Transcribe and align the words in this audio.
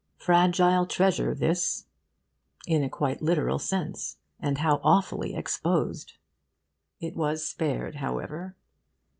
Fragile 0.17 0.87
treasure, 0.87 1.35
this, 1.35 1.85
in 2.65 2.83
a 2.83 2.89
quite 2.89 3.21
literal 3.21 3.59
sense; 3.59 4.17
and 4.39 4.57
how 4.57 4.81
awfully 4.83 5.35
exposed! 5.35 6.13
It 6.99 7.15
was 7.15 7.45
spared, 7.47 7.97
however. 7.97 8.55